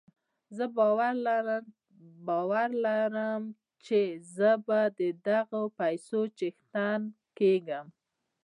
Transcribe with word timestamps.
زه 0.57 0.65
باور 2.27 2.69
لرم 2.85 3.43
چې 3.85 3.99
زه 4.35 4.51
به 4.65 4.79
د 4.99 5.01
دغو 5.27 5.61
پيسو 5.79 6.21
څښتن 6.37 7.01
کېږم. 7.37 7.85